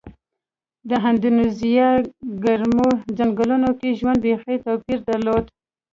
د 0.89 0.91
اندونیزیا 1.07 1.89
ګرمو 2.43 2.87
ځنګلونو 3.17 3.69
کې 3.79 3.97
ژوند 3.99 4.19
بېخي 4.25 4.55
توپیر 4.65 4.99
درلود. 5.09 5.45